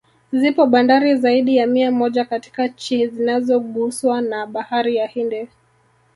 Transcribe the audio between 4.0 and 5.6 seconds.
na Bahari ya Hindi